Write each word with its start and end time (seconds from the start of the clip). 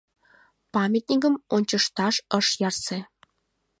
Памятникым 0.73 1.35
ончышташ 1.55 2.15
ыш 2.37 2.47
ярсе. 2.67 2.99